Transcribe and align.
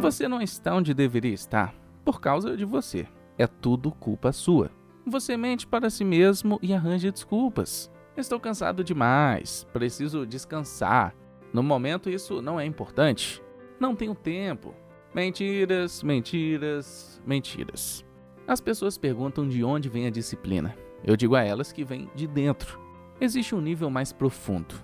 Você 0.00 0.28
não 0.28 0.40
está 0.40 0.74
onde 0.74 0.94
deveria 0.94 1.32
estar 1.32 1.74
por 2.04 2.20
causa 2.20 2.56
de 2.56 2.64
você. 2.64 3.08
É 3.38 3.46
tudo 3.46 3.90
culpa 3.90 4.30
sua. 4.30 4.70
Você 5.06 5.36
mente 5.36 5.66
para 5.66 5.90
si 5.90 6.04
mesmo 6.04 6.58
e 6.62 6.72
arranja 6.72 7.10
desculpas. 7.10 7.90
Estou 8.16 8.38
cansado 8.38 8.84
demais, 8.84 9.66
preciso 9.72 10.26
descansar. 10.26 11.14
No 11.52 11.62
momento 11.62 12.10
isso 12.10 12.40
não 12.40 12.60
é 12.60 12.64
importante. 12.64 13.42
Não 13.80 13.96
tenho 13.96 14.14
tempo. 14.14 14.74
Mentiras, 15.14 16.02
mentiras, 16.02 17.20
mentiras. 17.26 18.04
As 18.46 18.60
pessoas 18.60 18.98
perguntam 18.98 19.48
de 19.48 19.64
onde 19.64 19.88
vem 19.88 20.06
a 20.06 20.10
disciplina. 20.10 20.76
Eu 21.02 21.16
digo 21.16 21.34
a 21.34 21.42
elas 21.42 21.72
que 21.72 21.84
vem 21.84 22.10
de 22.14 22.26
dentro. 22.26 22.80
Existe 23.20 23.54
um 23.54 23.60
nível 23.60 23.90
mais 23.90 24.12
profundo. 24.12 24.74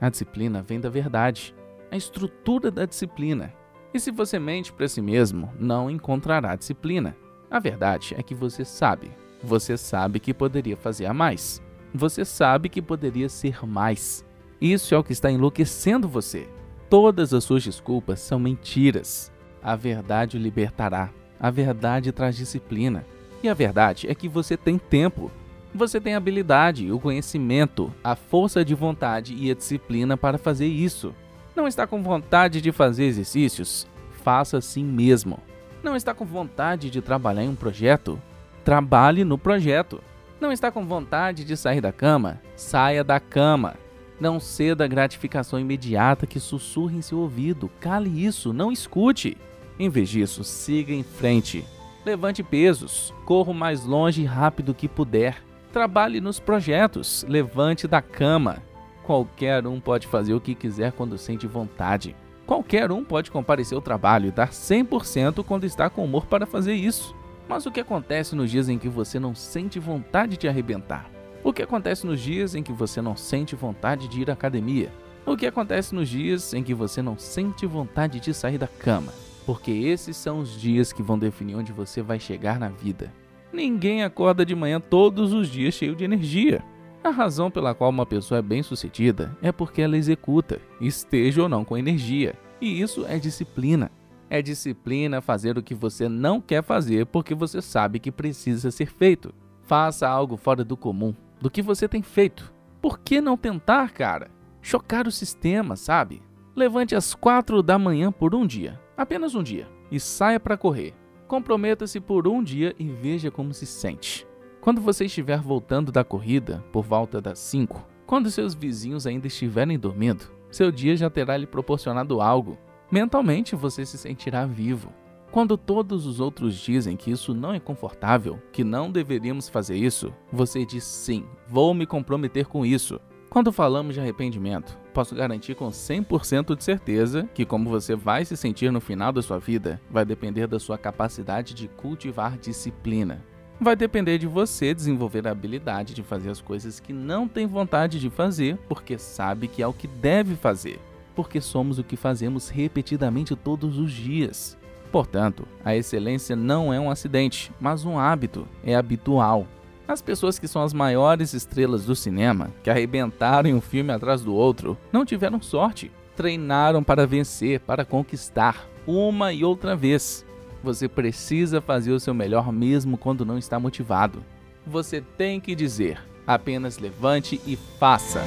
A 0.00 0.08
disciplina 0.08 0.62
vem 0.62 0.78
da 0.78 0.88
verdade, 0.88 1.54
a 1.90 1.96
estrutura 1.96 2.70
da 2.70 2.84
disciplina. 2.84 3.52
E 3.92 3.98
se 3.98 4.10
você 4.10 4.38
mente 4.38 4.72
para 4.72 4.88
si 4.88 5.00
mesmo, 5.00 5.52
não 5.58 5.90
encontrará 5.90 6.54
disciplina. 6.54 7.16
A 7.50 7.58
verdade 7.58 8.14
é 8.16 8.22
que 8.22 8.34
você 8.34 8.64
sabe. 8.64 9.10
Você 9.42 9.76
sabe 9.76 10.20
que 10.20 10.34
poderia 10.34 10.76
fazer 10.76 11.06
a 11.06 11.14
mais. 11.14 11.62
Você 11.94 12.24
sabe 12.24 12.68
que 12.68 12.82
poderia 12.82 13.28
ser 13.28 13.64
mais. 13.66 14.24
Isso 14.60 14.94
é 14.94 14.98
o 14.98 15.04
que 15.04 15.12
está 15.12 15.30
enlouquecendo 15.30 16.08
você. 16.08 16.48
Todas 16.90 17.32
as 17.32 17.44
suas 17.44 17.62
desculpas 17.62 18.20
são 18.20 18.38
mentiras. 18.38 19.32
A 19.62 19.74
verdade 19.74 20.36
o 20.36 20.40
libertará. 20.40 21.10
A 21.40 21.50
verdade 21.50 22.12
traz 22.12 22.36
disciplina. 22.36 23.06
E 23.42 23.48
a 23.48 23.54
verdade 23.54 24.08
é 24.10 24.14
que 24.14 24.28
você 24.28 24.56
tem 24.56 24.76
tempo. 24.76 25.30
Você 25.74 26.00
tem 26.00 26.14
a 26.14 26.16
habilidade, 26.16 26.90
o 26.90 26.98
conhecimento, 26.98 27.92
a 28.02 28.16
força 28.16 28.64
de 28.64 28.74
vontade 28.74 29.34
e 29.34 29.50
a 29.50 29.54
disciplina 29.54 30.16
para 30.16 30.38
fazer 30.38 30.66
isso. 30.66 31.14
Não 31.54 31.66
está 31.66 31.86
com 31.86 32.02
vontade 32.02 32.60
de 32.60 32.72
fazer 32.72 33.04
exercícios? 33.04 33.86
Faça 34.22 34.58
assim 34.58 34.84
mesmo. 34.84 35.38
Não 35.82 35.96
está 35.96 36.14
com 36.14 36.24
vontade 36.24 36.90
de 36.90 37.00
trabalhar 37.00 37.44
em 37.44 37.48
um 37.48 37.54
projeto? 37.54 38.20
Trabalhe 38.64 39.24
no 39.24 39.38
projeto. 39.38 40.02
Não 40.40 40.52
está 40.52 40.70
com 40.70 40.84
vontade 40.84 41.44
de 41.44 41.56
sair 41.56 41.80
da 41.80 41.92
cama? 41.92 42.40
Saia 42.56 43.02
da 43.02 43.18
cama. 43.18 43.74
Não 44.20 44.40
ceda 44.40 44.84
à 44.84 44.88
gratificação 44.88 45.58
imediata 45.58 46.26
que 46.26 46.40
sussurra 46.40 46.94
em 46.94 47.02
seu 47.02 47.18
ouvido. 47.18 47.70
Cale 47.80 48.24
isso, 48.24 48.52
não 48.52 48.70
escute. 48.70 49.36
Em 49.78 49.88
vez 49.88 50.08
disso, 50.08 50.42
siga 50.42 50.92
em 50.92 51.02
frente. 51.02 51.64
Levante 52.04 52.42
pesos, 52.42 53.14
corra 53.24 53.50
o 53.50 53.54
mais 53.54 53.84
longe 53.84 54.22
e 54.22 54.24
rápido 54.24 54.74
que 54.74 54.88
puder. 54.88 55.42
Trabalhe 55.72 56.20
nos 56.20 56.40
projetos, 56.40 57.24
levante 57.28 57.86
da 57.86 58.00
cama. 58.02 58.62
Qualquer 59.08 59.66
um 59.66 59.80
pode 59.80 60.06
fazer 60.06 60.34
o 60.34 60.40
que 60.40 60.54
quiser 60.54 60.92
quando 60.92 61.16
sente 61.16 61.46
vontade. 61.46 62.14
Qualquer 62.46 62.92
um 62.92 63.02
pode 63.02 63.30
comparecer 63.30 63.74
ao 63.74 63.80
trabalho 63.80 64.28
e 64.28 64.30
dar 64.30 64.50
100% 64.50 65.42
quando 65.44 65.64
está 65.64 65.88
com 65.88 66.04
humor 66.04 66.26
para 66.26 66.44
fazer 66.44 66.74
isso. 66.74 67.16
Mas 67.48 67.64
o 67.64 67.70
que 67.70 67.80
acontece 67.80 68.36
nos 68.36 68.50
dias 68.50 68.68
em 68.68 68.76
que 68.76 68.86
você 68.86 69.18
não 69.18 69.34
sente 69.34 69.78
vontade 69.78 70.36
de 70.36 70.46
arrebentar? 70.46 71.10
O 71.42 71.54
que 71.54 71.62
acontece 71.62 72.06
nos 72.06 72.20
dias 72.20 72.54
em 72.54 72.62
que 72.62 72.70
você 72.70 73.00
não 73.00 73.16
sente 73.16 73.56
vontade 73.56 74.08
de 74.08 74.20
ir 74.20 74.28
à 74.28 74.34
academia? 74.34 74.92
O 75.24 75.38
que 75.38 75.46
acontece 75.46 75.94
nos 75.94 76.10
dias 76.10 76.52
em 76.52 76.62
que 76.62 76.74
você 76.74 77.00
não 77.00 77.16
sente 77.16 77.64
vontade 77.64 78.20
de 78.20 78.34
sair 78.34 78.58
da 78.58 78.68
cama? 78.68 79.14
Porque 79.46 79.70
esses 79.70 80.18
são 80.18 80.40
os 80.40 80.60
dias 80.60 80.92
que 80.92 81.02
vão 81.02 81.18
definir 81.18 81.54
onde 81.54 81.72
você 81.72 82.02
vai 82.02 82.20
chegar 82.20 82.60
na 82.60 82.68
vida. 82.68 83.10
Ninguém 83.50 84.04
acorda 84.04 84.44
de 84.44 84.54
manhã 84.54 84.78
todos 84.78 85.32
os 85.32 85.48
dias 85.48 85.72
cheio 85.72 85.96
de 85.96 86.04
energia. 86.04 86.62
A 87.02 87.10
razão 87.10 87.50
pela 87.50 87.74
qual 87.74 87.90
uma 87.90 88.04
pessoa 88.04 88.38
é 88.38 88.42
bem-sucedida 88.42 89.36
é 89.40 89.52
porque 89.52 89.80
ela 89.80 89.96
executa, 89.96 90.60
esteja 90.80 91.42
ou 91.42 91.48
não 91.48 91.64
com 91.64 91.76
energia. 91.76 92.34
E 92.60 92.80
isso 92.80 93.06
é 93.06 93.18
disciplina. 93.18 93.90
É 94.28 94.42
disciplina 94.42 95.20
fazer 95.20 95.56
o 95.56 95.62
que 95.62 95.74
você 95.74 96.08
não 96.08 96.40
quer 96.40 96.62
fazer 96.62 97.06
porque 97.06 97.34
você 97.34 97.62
sabe 97.62 97.98
que 97.98 98.12
precisa 98.12 98.70
ser 98.70 98.86
feito. 98.86 99.32
Faça 99.62 100.08
algo 100.08 100.36
fora 100.36 100.64
do 100.64 100.76
comum, 100.76 101.14
do 101.40 101.48
que 101.48 101.62
você 101.62 101.88
tem 101.88 102.02
feito. 102.02 102.52
Por 102.82 102.98
que 102.98 103.20
não 103.20 103.36
tentar, 103.36 103.90
cara? 103.90 104.30
Chocar 104.60 105.06
o 105.06 105.12
sistema, 105.12 105.76
sabe? 105.76 106.20
Levante 106.54 106.94
às 106.94 107.14
quatro 107.14 107.62
da 107.62 107.78
manhã 107.78 108.12
por 108.12 108.34
um 108.34 108.46
dia, 108.46 108.78
apenas 108.96 109.34
um 109.34 109.42
dia, 109.42 109.66
e 109.90 109.98
saia 109.98 110.40
para 110.40 110.56
correr. 110.56 110.92
Comprometa-se 111.26 112.00
por 112.00 112.26
um 112.26 112.42
dia 112.42 112.74
e 112.78 112.88
veja 112.88 113.30
como 113.30 113.54
se 113.54 113.64
sente. 113.64 114.27
Quando 114.68 114.82
você 114.82 115.06
estiver 115.06 115.40
voltando 115.40 115.90
da 115.90 116.04
corrida, 116.04 116.62
por 116.70 116.84
volta 116.84 117.22
das 117.22 117.38
5, 117.38 117.82
quando 118.04 118.30
seus 118.30 118.52
vizinhos 118.52 119.06
ainda 119.06 119.26
estiverem 119.26 119.78
dormindo, 119.78 120.30
seu 120.50 120.70
dia 120.70 120.94
já 120.94 121.08
terá 121.08 121.38
lhe 121.38 121.46
proporcionado 121.46 122.20
algo. 122.20 122.58
Mentalmente 122.90 123.56
você 123.56 123.86
se 123.86 123.96
sentirá 123.96 124.44
vivo. 124.44 124.92
Quando 125.32 125.56
todos 125.56 126.04
os 126.04 126.20
outros 126.20 126.54
dizem 126.54 126.98
que 126.98 127.10
isso 127.10 127.32
não 127.32 127.54
é 127.54 127.58
confortável, 127.58 128.38
que 128.52 128.62
não 128.62 128.92
deveríamos 128.92 129.48
fazer 129.48 129.74
isso, 129.74 130.12
você 130.30 130.66
diz 130.66 130.84
sim, 130.84 131.24
vou 131.48 131.72
me 131.72 131.86
comprometer 131.86 132.44
com 132.44 132.66
isso. 132.66 133.00
Quando 133.30 133.50
falamos 133.50 133.94
de 133.94 134.00
arrependimento, 134.02 134.78
posso 134.92 135.14
garantir 135.14 135.54
com 135.54 135.68
100% 135.68 136.54
de 136.54 136.62
certeza 136.62 137.26
que 137.32 137.46
como 137.46 137.70
você 137.70 137.96
vai 137.96 138.22
se 138.22 138.36
sentir 138.36 138.70
no 138.70 138.82
final 138.82 139.14
da 139.14 139.22
sua 139.22 139.38
vida 139.38 139.80
vai 139.90 140.04
depender 140.04 140.46
da 140.46 140.58
sua 140.58 140.76
capacidade 140.76 141.54
de 141.54 141.68
cultivar 141.68 142.36
disciplina. 142.36 143.24
Vai 143.60 143.74
depender 143.74 144.18
de 144.18 144.26
você 144.28 144.72
desenvolver 144.72 145.26
a 145.26 145.32
habilidade 145.32 145.92
de 145.92 146.04
fazer 146.04 146.30
as 146.30 146.40
coisas 146.40 146.78
que 146.78 146.92
não 146.92 147.26
tem 147.26 147.44
vontade 147.44 147.98
de 147.98 148.08
fazer 148.08 148.56
porque 148.68 148.96
sabe 148.96 149.48
que 149.48 149.60
é 149.60 149.66
o 149.66 149.72
que 149.72 149.88
deve 149.88 150.36
fazer, 150.36 150.78
porque 151.16 151.40
somos 151.40 151.76
o 151.76 151.82
que 151.82 151.96
fazemos 151.96 152.48
repetidamente 152.48 153.34
todos 153.34 153.76
os 153.76 153.90
dias. 153.90 154.56
Portanto, 154.92 155.46
a 155.64 155.74
excelência 155.74 156.36
não 156.36 156.72
é 156.72 156.78
um 156.78 156.88
acidente, 156.88 157.52
mas 157.60 157.84
um 157.84 157.98
hábito, 157.98 158.46
é 158.62 158.76
habitual. 158.76 159.44
As 159.88 160.00
pessoas 160.00 160.38
que 160.38 160.46
são 160.46 160.62
as 160.62 160.72
maiores 160.72 161.34
estrelas 161.34 161.84
do 161.84 161.96
cinema, 161.96 162.52
que 162.62 162.70
arrebentaram 162.70 163.50
um 163.50 163.60
filme 163.60 163.90
atrás 163.92 164.22
do 164.22 164.34
outro, 164.34 164.78
não 164.92 165.04
tiveram 165.04 165.42
sorte. 165.42 165.90
Treinaram 166.14 166.82
para 166.82 167.06
vencer, 167.06 167.60
para 167.60 167.84
conquistar, 167.84 168.68
uma 168.86 169.32
e 169.32 169.44
outra 169.44 169.74
vez. 169.74 170.24
Você 170.62 170.88
precisa 170.88 171.60
fazer 171.60 171.92
o 171.92 172.00
seu 172.00 172.12
melhor 172.12 172.52
mesmo 172.52 172.98
quando 172.98 173.24
não 173.24 173.38
está 173.38 173.58
motivado. 173.58 174.24
Você 174.66 175.00
tem 175.00 175.40
que 175.40 175.54
dizer: 175.54 176.02
apenas 176.26 176.78
levante 176.78 177.40
e 177.46 177.56
faça. 177.56 178.22